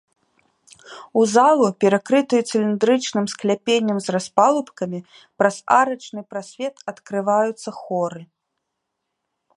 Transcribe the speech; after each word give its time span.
У 1.19 1.25
залу, 1.33 1.67
перакрытую 1.85 2.39
цыліндрычным 2.49 3.25
скляпеннем 3.33 3.97
з 4.05 4.15
распалубкамі, 4.17 4.99
праз 5.43 5.55
арачны 5.79 6.21
прасвет 6.33 6.75
адкрываюцца 6.93 7.69
хоры. 7.81 8.21